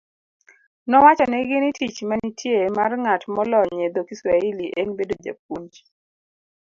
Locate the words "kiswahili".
4.09-4.67